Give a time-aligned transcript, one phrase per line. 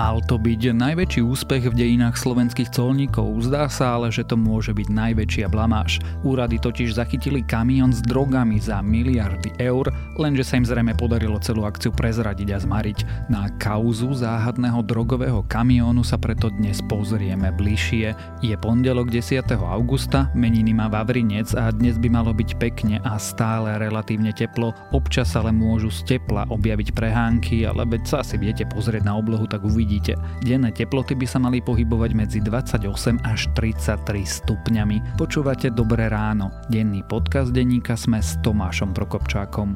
[0.00, 4.72] Mal to byť najväčší úspech v dejinách slovenských colníkov, zdá sa ale, že to môže
[4.72, 6.00] byť najväčšia blamáž.
[6.24, 11.68] Úrady totiž zachytili kamión s drogami za miliardy eur, lenže sa im zrejme podarilo celú
[11.68, 13.28] akciu prezradiť a zmariť.
[13.28, 18.40] Na kauzu záhadného drogového kamiónu sa preto dnes pozrieme bližšie.
[18.40, 19.52] Je pondelok 10.
[19.52, 24.72] augusta, meniny má Vavrinec a dnes by malo byť pekne a stále relatívne teplo.
[24.96, 29.44] Občas ale môžu z tepla objaviť prehánky, ale veď sa si viete pozrieť na oblohu,
[29.44, 30.14] tak uvidíte uvidíte.
[30.46, 35.18] Denné teploty by sa mali pohybovať medzi 28 až 33 stupňami.
[35.18, 36.54] Počúvate Dobré ráno.
[36.70, 39.74] Denný podcast denníka sme s Tomášom Prokopčákom.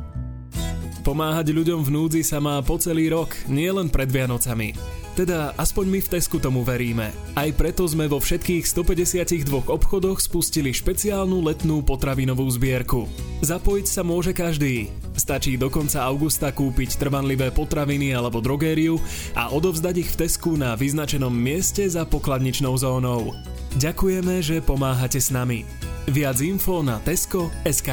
[1.02, 5.03] Pomáhať ľuďom v núdzi sa má po celý rok, nielen pred Vianocami.
[5.14, 7.14] Teda aspoň my v Tesku tomu veríme.
[7.38, 13.06] Aj preto sme vo všetkých 152 obchodoch spustili špeciálnu letnú potravinovú zbierku.
[13.38, 14.90] Zapojiť sa môže každý.
[15.14, 18.98] Stačí do konca augusta kúpiť trvanlivé potraviny alebo drogériu
[19.38, 23.38] a odovzdať ich v Tesku na vyznačenom mieste za pokladničnou zónou.
[23.78, 25.62] Ďakujeme, že pomáhate s nami.
[26.10, 27.90] Viac info na Tesco.sk.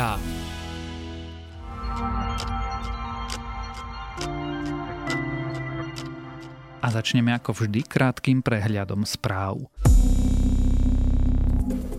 [6.91, 9.71] začneme ako vždy krátkým prehľadom správ.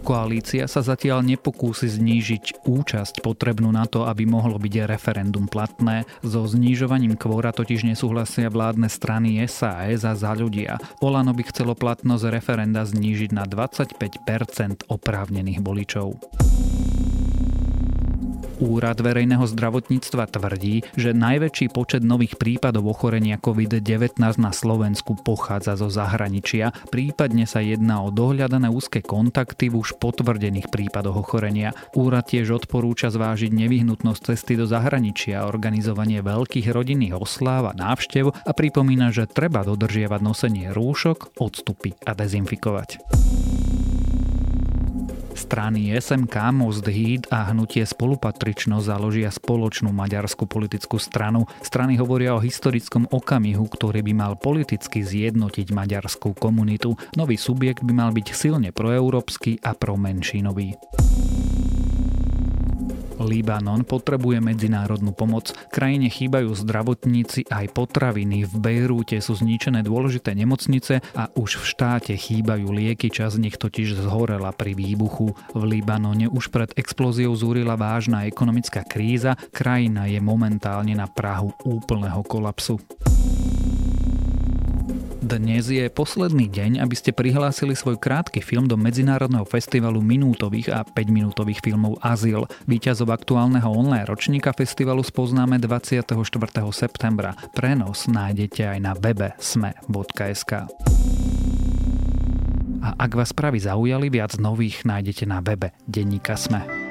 [0.03, 6.03] Koalícia sa zatiaľ nepokúsi znížiť účasť potrebnú na to, aby mohlo byť referendum platné.
[6.27, 10.83] So znižovaním kvóra totiž nesúhlasia vládne strany SAS a za ľudia.
[10.99, 16.19] Olano by chcelo platnosť referenda znížiť na 25% oprávnených voličov.
[18.63, 25.91] Úrad verejného zdravotníctva tvrdí, že najväčší počet nových prípadov ochorenia COVID-19 na Slovensku pochádza zo
[25.91, 31.75] zahraničia, prípadne sa jedná o dohľadané úzke kontakty v už potvrdených prípadoch ochorenia.
[31.99, 38.51] Úrad tiež odporúča zvážiť nevyhnutnosť cesty do zahraničia, organizovanie veľkých rodinných osláv a návštev a
[38.55, 43.03] pripomína, že treba dodržiavať nosenie rúšok, odstupy a dezinfikovať.
[45.43, 51.51] Strany SMK, Most Híd a hnutie spolupatričnosť založia spoločnú maďarskú politickú stranu.
[51.67, 56.95] Strany hovoria o historickom okamihu, ktorý by mal politicky zjednotiť maďarskú komunitu.
[57.19, 60.79] Nový subjekt by mal byť silne proeurópsky a promenšinový.
[63.21, 65.53] Libanon potrebuje medzinárodnú pomoc.
[65.69, 68.45] Krajine chýbajú zdravotníci aj potraviny.
[68.49, 73.13] V Bejrúte sú zničené dôležité nemocnice a už v štáte chýbajú lieky.
[73.13, 75.35] Čas nich totiž zhorela pri výbuchu.
[75.57, 79.35] V Libanone už pred explóziou zúrila vážna ekonomická kríza.
[79.51, 82.79] Krajina je momentálne na prahu úplného kolapsu.
[85.33, 90.85] Dnes je posledný deň, aby ste prihlásili svoj krátky film do Medzinárodného festivalu minútových a
[90.85, 92.45] 5-minútových filmov Azyl.
[92.69, 96.13] Výťazov aktuálneho online ročníka festivalu spoznáme 24.
[96.77, 97.33] septembra.
[97.57, 100.53] Prenos nájdete aj na webe sme.sk.
[102.85, 106.82] A ak vás správy zaujali, viac nových nájdete na webe Denníka Sme.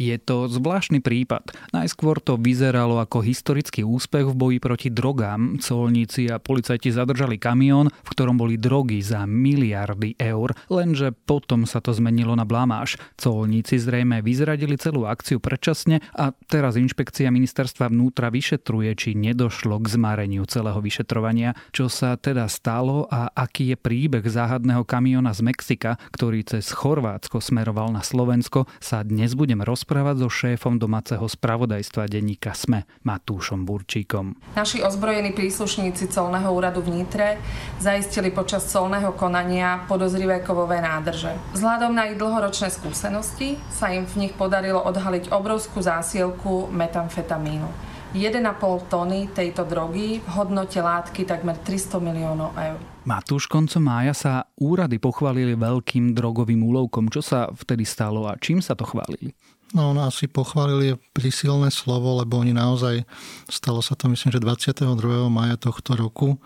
[0.00, 1.52] Je to zvláštny prípad.
[1.76, 5.60] Najskôr to vyzeralo ako historický úspech v boji proti drogám.
[5.60, 11.84] Colníci a policajti zadržali kamión, v ktorom boli drogy za miliardy eur, lenže potom sa
[11.84, 12.96] to zmenilo na blamáž.
[13.20, 20.00] Colníci zrejme vyzradili celú akciu predčasne a teraz inšpekcia ministerstva vnútra vyšetruje, či nedošlo k
[20.00, 21.52] zmareniu celého vyšetrovania.
[21.76, 27.44] Čo sa teda stalo a aký je príbeh záhadného kamiona z Mexika, ktorý cez Chorvátsko
[27.44, 33.66] smeroval na Slovensko, sa dnes budem rozprávať rozprávať so šéfom domáceho spravodajstva denníka SME Matúšom
[33.66, 34.38] Burčíkom.
[34.54, 37.42] Naši ozbrojení príslušníci colného úradu v Nitre
[37.82, 41.34] zaistili počas colného konania podozrivé kovové nádrže.
[41.58, 47.90] Vzhľadom na ich dlhoročné skúsenosti sa im v nich podarilo odhaliť obrovskú zásielku metamfetamínu.
[48.14, 52.78] 1,5 tony tejto drogy v hodnote látky takmer 300 miliónov eur.
[53.06, 57.10] Matúš, koncom mája sa úrady pochválili veľkým drogovým úlovkom.
[57.10, 59.34] Čo sa vtedy stalo a čím sa to chválili?
[59.70, 63.06] No, no asi pochválili prísilné slovo, lebo oni naozaj,
[63.46, 65.30] stalo sa to myslím, že 22.
[65.30, 66.42] maja tohto roku,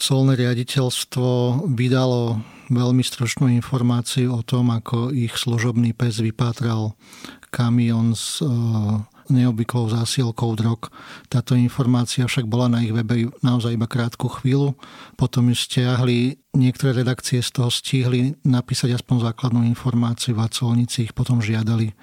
[0.00, 2.40] Solné riaditeľstvo vydalo
[2.72, 6.96] veľmi stručnú informáciu o tom, ako ich služobný pes vypátral
[7.52, 8.40] kamión s
[9.30, 10.90] neobvyklou zásielkou drog.
[11.30, 14.74] Táto informácia však bola na ich webe naozaj iba krátku chvíľu.
[15.14, 21.14] Potom ju stiahli, niektoré redakcie z toho stihli napísať aspoň základnú informáciu a colníci ich
[21.14, 21.94] potom žiadali,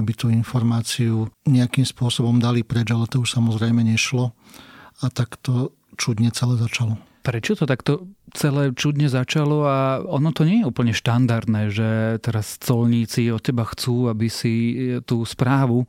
[0.00, 4.32] aby tú informáciu nejakým spôsobom dali preč, ale to už samozrejme nešlo.
[5.00, 6.96] A tak to čudne celé začalo.
[7.20, 12.56] Prečo to takto celé čudne začalo a ono to nie je úplne štandardné, že teraz
[12.56, 14.52] colníci od teba chcú, aby si
[15.04, 15.84] tú správu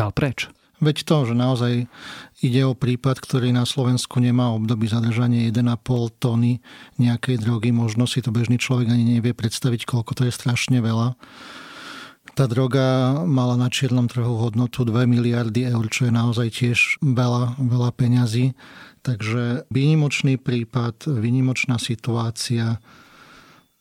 [0.00, 0.48] dal preč?
[0.80, 1.72] Veď to, že naozaj
[2.40, 5.76] ide o prípad, ktorý na Slovensku nemá období zadržania 1,5
[6.16, 6.64] tony
[6.96, 7.68] nejakej drogy.
[7.68, 11.20] Možno si to bežný človek ani nevie predstaviť, koľko to je strašne veľa.
[12.32, 17.60] Tá droga mala na čiernom trhu hodnotu 2 miliardy eur, čo je naozaj tiež veľa,
[17.60, 18.56] veľa peňazí.
[19.04, 22.80] Takže výnimočný prípad, výnimočná situácia,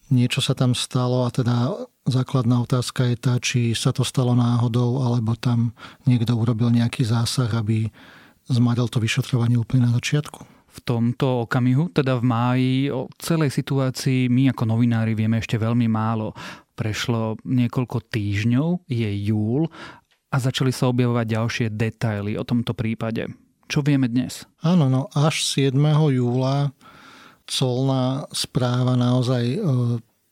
[0.09, 1.73] niečo sa tam stalo a teda
[2.09, 5.73] základná otázka je tá, či sa to stalo náhodou, alebo tam
[6.09, 7.89] niekto urobil nejaký zásah, aby
[8.49, 10.41] zmaril to vyšetrovanie úplne na začiatku.
[10.69, 15.89] V tomto okamihu, teda v máji, o celej situácii my ako novinári vieme ešte veľmi
[15.89, 16.33] málo.
[16.77, 19.65] Prešlo niekoľko týždňov, je júl
[20.29, 23.29] a začali sa objavovať ďalšie detaily o tomto prípade.
[23.69, 24.49] Čo vieme dnes?
[24.65, 25.77] Áno, no až 7.
[26.13, 26.73] júla
[27.49, 29.59] colná správa naozaj e,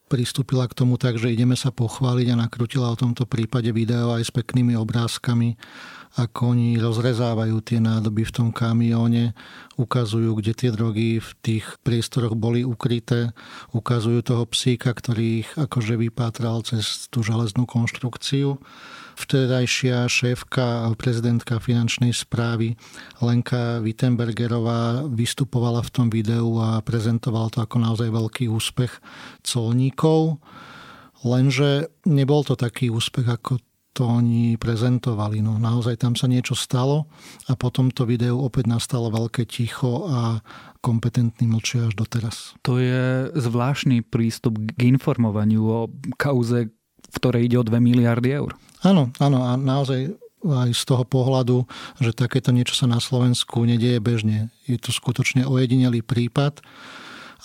[0.07, 4.29] pristúpila k tomu tak, že ideme sa pochváliť a nakrutila o tomto prípade video aj
[4.29, 5.57] s peknými obrázkami,
[6.17, 9.37] ako oni rozrezávajú tie nádoby v tom kamióne,
[9.77, 13.31] ukazujú, kde tie drogy v tých priestoroch boli ukryté,
[13.77, 18.57] ukazujú toho psíka, ktorý ich akože vypátral cez tú železnú konštrukciu
[19.17, 22.77] vtedajšia šéfka prezidentka finančnej správy
[23.17, 29.01] Lenka Wittenbergerová vystupovala v tom videu a prezentovala to ako naozaj veľký úspech
[29.41, 30.37] colníkov.
[31.25, 33.57] Lenže nebol to taký úspech, ako
[33.97, 35.41] to oni prezentovali.
[35.41, 37.09] No, naozaj tam sa niečo stalo
[37.49, 40.45] a potom to video opäť nastalo veľké ticho a
[40.85, 42.53] kompetentný mlčia až doteraz.
[42.61, 45.79] To je zvláštny prístup k informovaniu o
[46.21, 46.69] kauze,
[47.09, 48.53] v ktorej ide o 2 miliardy eur.
[48.85, 50.13] Áno, áno a naozaj
[50.45, 51.65] aj z toho pohľadu,
[51.97, 54.53] že takéto niečo sa na Slovensku nedieje bežne.
[54.69, 56.61] Je to skutočne ojedinelý prípad.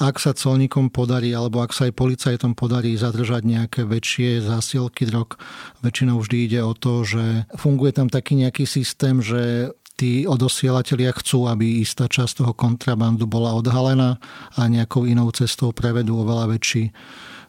[0.00, 5.36] Ak sa colníkom podarí, alebo ak sa aj policajtom podarí zadržať nejaké väčšie zásielky drog,
[5.84, 11.46] väčšinou vždy ide o to, že funguje tam taký nejaký systém, že tí odosielatelia chcú,
[11.46, 14.16] aby istá časť toho kontrabandu bola odhalená
[14.56, 16.90] a nejakou inou cestou prevedú oveľa väčší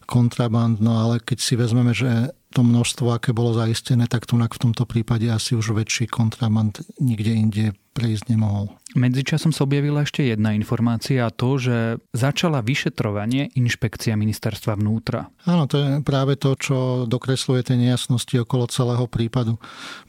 [0.06, 0.84] kontraband.
[0.84, 4.86] No ale keď si vezmeme, že to množstvo, aké bolo zaistené, tak tu v tomto
[4.86, 7.66] prípade asi už väčší kontraband nikde inde
[7.98, 8.70] prejsť nemohol.
[8.94, 15.34] Medzičasom sa objavila ešte jedna informácia a to, že začala vyšetrovanie inšpekcia ministerstva vnútra.
[15.50, 16.78] Áno, to je práve to, čo
[17.10, 19.58] dokresluje tie nejasnosti okolo celého prípadu.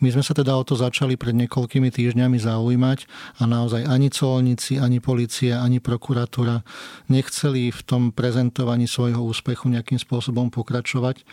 [0.04, 3.08] My sme sa teda o to začali pred niekoľkými týždňami zaujímať
[3.40, 6.60] a naozaj ani colníci, ani policia, ani prokuratúra
[7.08, 11.24] nechceli v tom prezentovaní svojho úspechu nejakým spôsobom pokračovať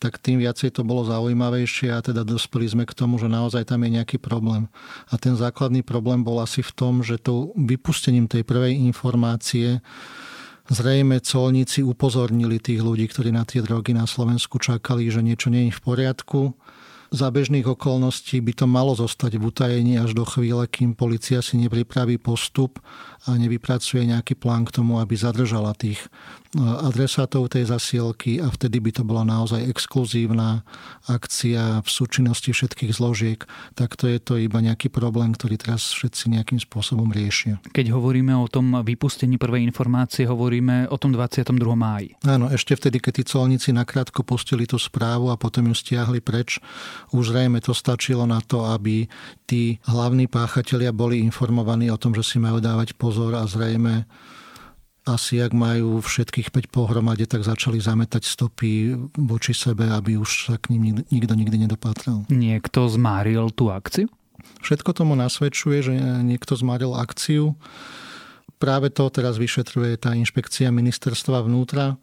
[0.00, 3.84] tak tým viacej to bolo zaujímavejšie a teda dospeli sme k tomu, že naozaj tam
[3.84, 4.72] je nejaký problém.
[5.12, 9.84] A ten základný problém bol asi v tom, že tou vypustením tej prvej informácie
[10.72, 15.68] zrejme colníci upozornili tých ľudí, ktorí na tie drogy na Slovensku čakali, že niečo nie
[15.68, 16.56] je v poriadku
[17.10, 21.58] za bežných okolností by to malo zostať v utajení až do chvíle, kým policia si
[21.58, 22.78] nepripraví postup
[23.28, 26.08] nevypracuje nejaký plán k tomu, aby zadržala tých e,
[26.60, 30.64] adresátov tej zasielky a vtedy by to bola naozaj exkluzívna
[31.04, 33.44] akcia v súčinnosti všetkých zložiek,
[33.76, 37.60] tak to je to iba nejaký problém, ktorý teraz všetci nejakým spôsobom riešia.
[37.76, 41.52] Keď hovoríme o tom vypustení prvej informácie, hovoríme o tom 22.
[41.76, 42.16] máji.
[42.24, 46.62] Áno, ešte vtedy, keď tí colníci nakrátko pustili tú správu a potom ju stiahli preč,
[47.12, 49.10] už zrejme to stačilo na to, aby
[49.50, 54.06] tí hlavní páchatelia boli informovaní o tom, že si majú dávať pozor a zrejme
[55.02, 60.54] asi ak majú všetkých 5 pohromade, tak začali zametať stopy voči sebe, aby už sa
[60.60, 62.22] k ním nikto nikdy nedopátral.
[62.30, 64.06] Niekto zmáril tú akciu?
[64.62, 67.58] Všetko tomu nasvedčuje, že niekto zmáril akciu.
[68.62, 71.98] Práve to teraz vyšetruje tá inšpekcia ministerstva vnútra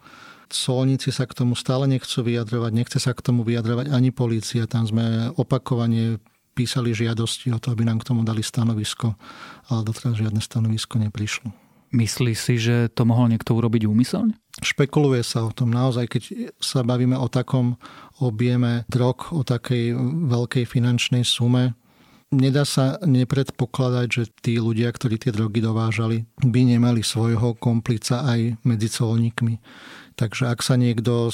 [0.48, 4.64] Solníci sa k tomu stále nechcú vyjadrovať, nechce sa k tomu vyjadrovať ani polícia.
[4.64, 6.24] Tam sme opakovane
[6.58, 9.14] písali žiadosti o to, aby nám k tomu dali stanovisko,
[9.70, 11.54] ale doteraz žiadne stanovisko neprišlo.
[11.94, 14.36] Myslí si, že to mohol niekto urobiť úmyselne?
[14.60, 15.72] Špekuluje sa o tom.
[15.72, 16.24] Naozaj, keď
[16.60, 17.78] sa bavíme o takom
[18.20, 19.94] objeme drog, o takej
[20.28, 21.78] veľkej finančnej sume,
[22.34, 28.60] nedá sa nepredpokladať, že tí ľudia, ktorí tie drogy dovážali, by nemali svojho komplica aj
[28.68, 29.56] medzi colníkmi.
[30.18, 31.30] Takže ak sa niekto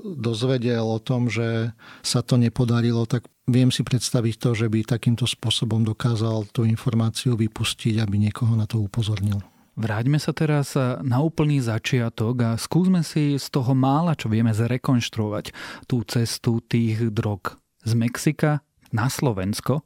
[0.00, 5.28] dozvedel o tom, že sa to nepodarilo, tak viem si predstaviť to, že by takýmto
[5.28, 9.44] spôsobom dokázal tú informáciu vypustiť, aby niekoho na to upozornil.
[9.76, 10.72] Vráťme sa teraz
[11.04, 15.52] na úplný začiatok a skúsme si z toho mála, čo vieme zrekonštruovať,
[15.84, 19.84] tú cestu tých drog z Mexika na Slovensko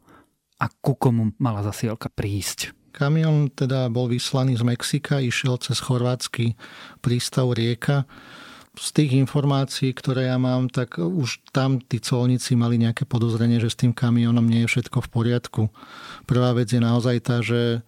[0.63, 2.78] a ku komu mala zasielka prísť.
[2.99, 6.59] Kamion teda bol vyslaný z Mexika, išiel cez chorvátsky
[6.99, 8.03] prístav Rieka.
[8.75, 13.71] Z tých informácií, ktoré ja mám, tak už tam tí colníci mali nejaké podozrenie, že
[13.71, 15.63] s tým kamionom nie je všetko v poriadku.
[16.27, 17.87] Prvá vec je naozaj tá, že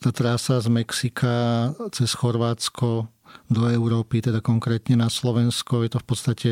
[0.00, 3.08] tá trasa z Mexika cez Chorvátsko
[3.48, 6.50] do Európy, teda konkrétne na Slovensko, je to v podstate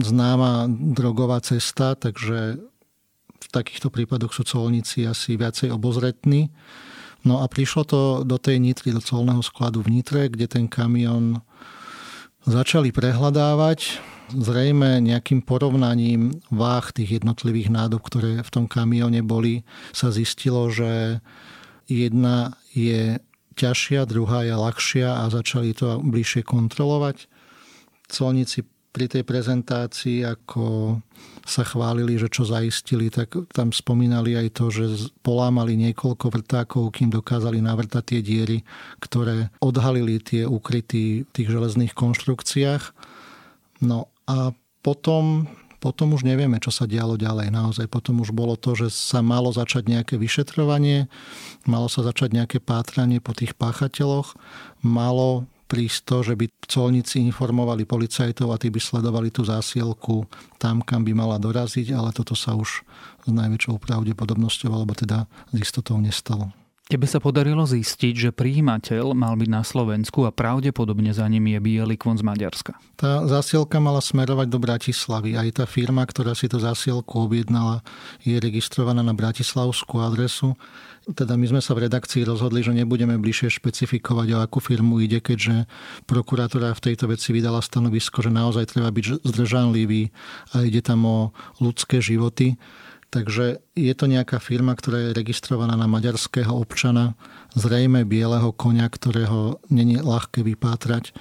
[0.00, 2.58] známa drogová cesta, takže
[3.44, 6.48] v takýchto prípadoch sú colníci asi viacej obozretní.
[7.24, 11.40] No a prišlo to do tej Nitry, do colného skladu v Nitre, kde ten kamión
[12.44, 14.00] začali prehľadávať.
[14.32, 21.20] Zrejme nejakým porovnaním váh tých jednotlivých nádob, ktoré v tom kamióne boli, sa zistilo, že
[21.88, 23.20] jedna je
[23.56, 27.28] ťažšia, druhá je ľahšia a začali to bližšie kontrolovať.
[28.08, 30.96] Colníci pri tej prezentácii, ako
[31.42, 37.10] sa chválili, že čo zaistili, tak tam spomínali aj to, že polámali niekoľko vrtákov, kým
[37.10, 38.58] dokázali navrtať tie diery,
[39.02, 42.94] ktoré odhalili tie ukryty v tých železných konštrukciách.
[43.82, 45.50] No a potom
[45.84, 47.52] potom už nevieme, čo sa dialo ďalej.
[47.52, 51.12] Naozaj potom už bolo to, že sa malo začať nejaké vyšetrovanie,
[51.68, 54.32] malo sa začať nejaké pátranie po tých páchateľoch,
[54.80, 60.28] malo prísť to, že by colníci informovali policajtov a tí by sledovali tú zásielku
[60.60, 62.84] tam, kam by mala doraziť, ale toto sa už
[63.24, 66.52] s najväčšou pravdepodobnosťou alebo teda s istotou nestalo.
[66.84, 71.56] Tebe sa podarilo zistiť, že príjimateľ mal byť na Slovensku a pravdepodobne za ním je
[71.56, 72.76] biely kvon z Maďarska.
[73.00, 75.32] Tá zásielka mala smerovať do Bratislavy.
[75.32, 77.80] Aj tá firma, ktorá si tú zásielku objednala,
[78.20, 80.60] je registrovaná na bratislavskú adresu.
[81.08, 85.24] Teda my sme sa v redakcii rozhodli, že nebudeme bližšie špecifikovať, o akú firmu ide,
[85.24, 85.64] keďže
[86.04, 90.12] prokurátora v tejto veci vydala stanovisko, že naozaj treba byť zdržanlivý
[90.52, 91.18] a ide tam o
[91.64, 92.60] ľudské životy
[93.14, 97.14] Takže je to nejaká firma, ktorá je registrovaná na maďarského občana,
[97.54, 101.14] zrejme bieleho konia, ktorého není ľahké vypátrať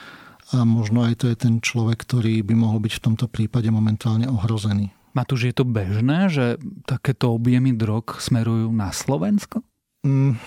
[0.58, 4.26] a možno aj to je ten človek, ktorý by mohol byť v tomto prípade momentálne
[4.26, 4.90] ohrozený.
[5.14, 6.58] Matúš, je to bežné, že
[6.90, 9.62] takéto objemy drog smerujú na Slovensko?
[10.02, 10.42] Mm,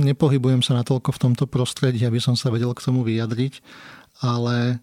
[0.00, 3.60] nepohybujem sa natoľko v tomto prostredí, aby som sa vedel k tomu vyjadriť,
[4.24, 4.80] ale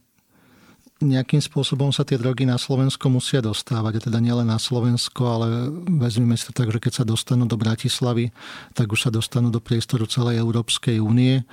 [1.04, 4.00] nejakým spôsobom sa tie drogy na Slovensko musia dostávať.
[4.00, 5.48] A teda nielen na Slovensko, ale
[6.00, 8.32] vezmeme si to tak, že keď sa dostanú do Bratislavy,
[8.72, 11.44] tak už sa dostanú do priestoru celej Európskej únie.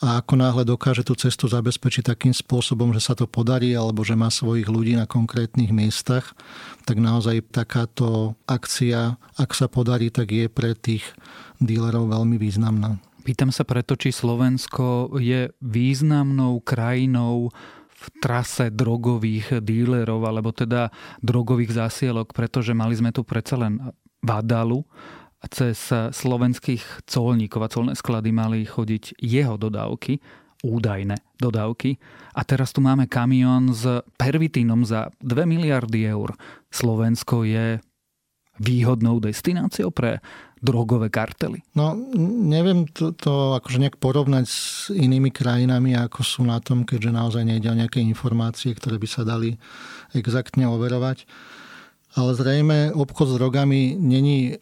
[0.00, 4.16] A ako náhle dokáže tú cestu zabezpečiť takým spôsobom, že sa to podarí, alebo že
[4.16, 6.32] má svojich ľudí na konkrétnych miestach,
[6.88, 11.04] tak naozaj takáto akcia, ak sa podarí, tak je pre tých
[11.60, 12.96] dílerov veľmi významná.
[13.20, 17.52] Pýtam sa preto, či Slovensko je významnou krajinou
[18.00, 20.88] v trase drogových dílerov, alebo teda
[21.20, 23.76] drogových zásielok, pretože mali sme tu predsa len
[24.24, 24.84] Vadalu
[25.40, 30.20] a cez slovenských colníkov a colné sklady mali chodiť jeho dodávky,
[30.60, 31.96] údajné dodávky.
[32.36, 33.84] A teraz tu máme kamión s
[34.20, 36.36] pervitínom za 2 miliardy eur.
[36.68, 37.80] Slovensko je
[38.60, 40.20] výhodnou destináciou pre
[40.60, 41.64] drogové kartely?
[41.72, 41.96] No,
[42.28, 47.42] neviem to, to akože nejak porovnať s inými krajinami, ako sú na tom, keďže naozaj
[47.44, 49.56] nejde o nejaké informácie, ktoré by sa dali
[50.12, 51.24] exaktne overovať.
[52.14, 54.60] Ale zrejme obchod s drogami není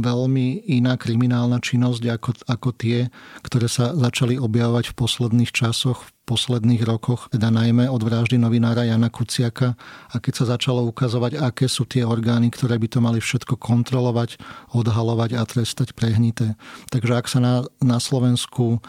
[0.00, 2.98] veľmi iná kriminálna činnosť ako, ako tie,
[3.44, 8.84] ktoré sa začali objavovať v posledných časoch, v posledných rokoch, teda najmä od vraždy novinára
[8.84, 9.74] Jana Kuciaka
[10.12, 14.36] a keď sa začalo ukazovať, aké sú tie orgány, ktoré by to mali všetko kontrolovať,
[14.76, 16.54] odhalovať a trestať prehnité.
[16.92, 18.84] Takže ak sa na, na Slovensku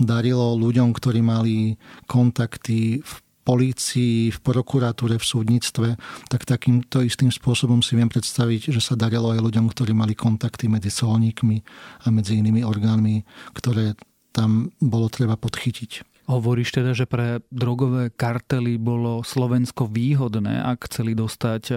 [0.00, 3.12] darilo ľuďom, ktorí mali kontakty v
[3.48, 5.96] polícii, v prokuratúre, v súdnictve,
[6.28, 10.68] tak takýmto istým spôsobom si viem predstaviť, že sa darilo aj ľuďom, ktorí mali kontakty
[10.68, 11.56] medzi solníkmi
[12.04, 13.24] a medzi inými orgánmi,
[13.56, 13.96] ktoré
[14.36, 16.20] tam bolo treba podchytiť.
[16.28, 21.74] Hovoríš teda, že pre drogové kartely bolo Slovensko výhodné, ak chceli dostať e,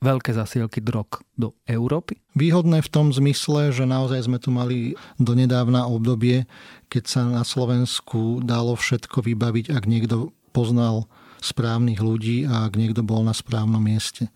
[0.00, 2.16] veľké zasielky drog do Európy?
[2.32, 6.48] Výhodné v tom zmysle, že naozaj sme tu mali donedávna obdobie,
[6.88, 11.06] keď sa na Slovensku dalo všetko vybaviť, ak niekto poznal
[11.40, 14.28] správnych ľudí a ak niekto bol na správnom mieste.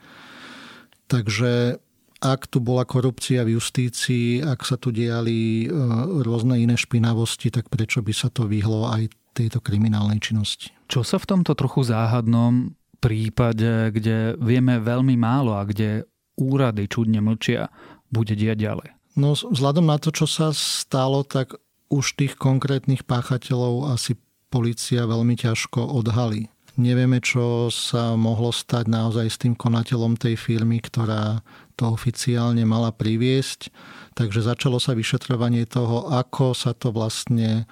[1.07, 1.77] Takže
[2.25, 5.77] ak tu bola korupcia v justícii, ak sa tu diali e,
[6.25, 10.73] rôzne iné špinavosti, tak prečo by sa to vyhlo aj tejto kriminálnej činnosti?
[10.89, 12.73] Čo sa v tomto trochu záhadnom
[13.05, 16.09] prípade, kde vieme veľmi málo a kde
[16.41, 17.69] úrady čudne mlčia,
[18.09, 18.89] bude diať ďalej?
[19.21, 21.55] No vzhľadom na to, čo sa stalo, tak
[21.93, 24.17] už tých konkrétnych páchateľov asi
[24.55, 26.47] policia veľmi ťažko odhalí.
[26.79, 31.43] Nevieme, čo sa mohlo stať naozaj s tým konateľom tej firmy, ktorá
[31.75, 33.71] to oficiálne mala priviesť.
[34.15, 37.67] Takže začalo sa vyšetrovanie toho, ako sa to vlastne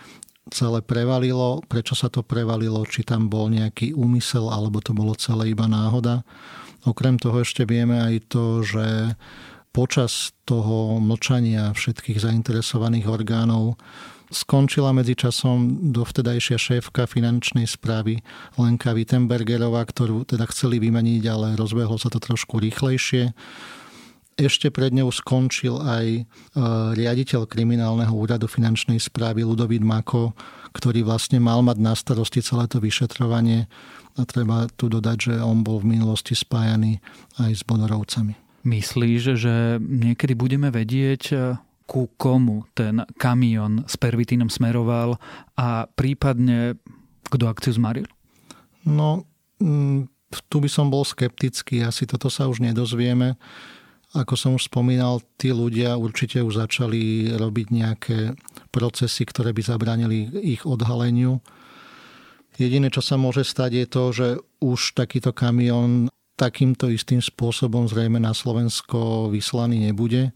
[0.50, 5.54] celé prevalilo, prečo sa to prevalilo, či tam bol nejaký úmysel, alebo to bolo celé
[5.54, 6.26] iba náhoda.
[6.82, 9.14] Okrem toho ešte vieme aj to, že
[9.70, 13.78] počas toho mlčania všetkých zainteresovaných orgánov
[14.32, 18.24] skončila medzičasom dovtedajšia šéfka finančnej správy
[18.56, 23.36] Lenka Wittenbergerová, ktorú teda chceli vymeniť, ale rozbehlo sa to trošku rýchlejšie.
[24.40, 26.22] Ešte pred ňou skončil aj e,
[26.96, 30.32] riaditeľ kriminálneho úradu finančnej správy Ludovít Mako,
[30.72, 33.68] ktorý vlastne mal mať na starosti celé to vyšetrovanie.
[34.16, 37.00] A treba tu dodať, že on bol v minulosti spájaný
[37.44, 38.32] aj s Bonorovcami.
[38.64, 41.36] Myslíš, že niekedy budeme vedieť, e,
[41.86, 45.18] ku komu ten kamión s pervitínom smeroval
[45.58, 46.78] a prípadne
[47.28, 48.08] kto akciu zmaril?
[48.84, 49.24] No,
[49.62, 50.10] mm,
[50.48, 53.36] tu by som bol skeptický, asi toto sa už nedozvieme.
[54.12, 58.18] Ako som už spomínal, tí ľudia určite už začali robiť nejaké
[58.68, 61.40] procesy, ktoré by zabranili ich odhaleniu.
[62.60, 64.28] Jediné, čo sa môže stať, je to, že
[64.60, 70.32] už takýto kamión takýmto istým spôsobom zrejme na Slovensko vyslaný nebude.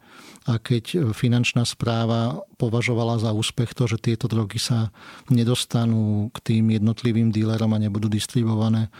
[0.47, 4.95] A keď finančná správa považovala za úspech to, že tieto drogy sa
[5.33, 8.91] nedostanú k tým jednotlivým dílerom a nebudú distribuované e,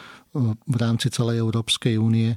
[0.51, 2.35] v rámci celej Európskej únie,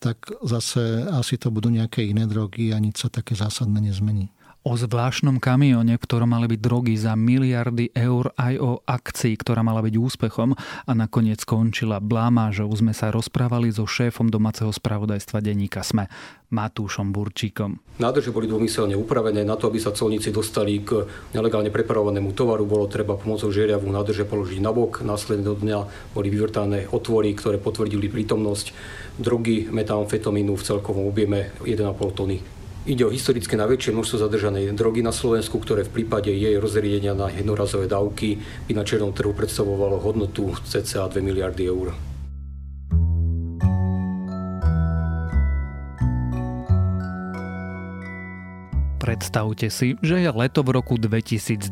[0.00, 4.35] tak zase asi to budú nejaké iné drogy a nič sa také zásadné nezmení
[4.66, 9.62] o zvláštnom kamióne, v ktorom mali byť drogy za miliardy eur, aj o akcii, ktorá
[9.62, 12.66] mala byť úspechom a nakoniec skončila blamážou.
[12.74, 16.10] Sme sa rozprávali so šéfom domáceho spravodajstva denníka SME,
[16.50, 17.78] Matúšom Burčíkom.
[18.02, 19.46] Nádrže boli dvomyselne upravené.
[19.46, 24.26] Na to, aby sa colníci dostali k nelegálne preparovanému tovaru, bolo treba pomocou žieriavu nádrže
[24.26, 25.06] položiť na bok.
[25.06, 28.74] Následne do dňa boli vyvrtané otvory, ktoré potvrdili prítomnosť
[29.22, 32.55] drogy metamfetamínu v celkovom objeme 1,5 tony.
[32.86, 37.26] Ide o historické najväčšie množstvo zadržanej drogy na Slovensku, ktoré v prípade jej rozriedenia na
[37.26, 38.38] jednorazové dávky
[38.70, 41.90] by na černom trhu predstavovalo hodnotu cca 2 miliardy eur.
[49.06, 51.70] Predstavte si, že je leto v roku 2021.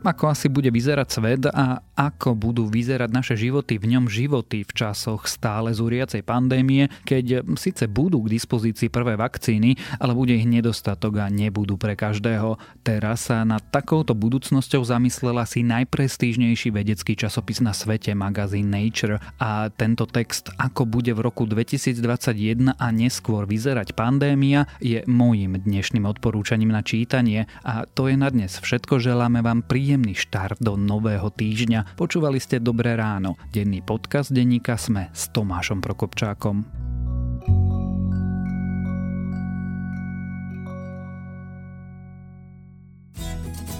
[0.00, 4.72] Ako asi bude vyzerať svet a ako budú vyzerať naše životy v ňom životy v
[4.72, 11.20] časoch stále zúriacej pandémie, keď síce budú k dispozícii prvé vakcíny, ale bude ich nedostatok
[11.20, 12.56] a nebudú pre každého.
[12.80, 19.68] Teraz sa nad takouto budúcnosťou zamyslela si najprestížnejší vedecký časopis na svete, magazín Nature a
[19.68, 26.21] tento text Ako bude v roku 2021 a neskôr vyzerať pandémia je môjim dnešným odporúčaním
[26.22, 27.50] odporúčaním na čítanie.
[27.66, 29.02] A to je na dnes všetko.
[29.02, 31.98] Želáme vám príjemný štart do nového týždňa.
[31.98, 33.34] Počúvali ste Dobré ráno.
[33.50, 36.62] Denný podcast denníka Sme s Tomášom Prokopčákom.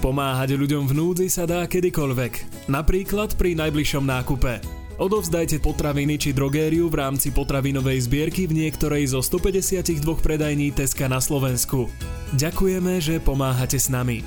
[0.03, 2.67] Pomáhať ľuďom v núdzi sa dá kedykoľvek.
[2.67, 4.82] Napríklad pri najbližšom nákupe.
[5.03, 11.19] Odovzdajte potraviny či drogériu v rámci potravinovej zbierky v niektorej zo 152 predajní Teska na
[11.19, 11.91] Slovensku.
[12.39, 14.23] Ďakujeme, že pomáhate s nami.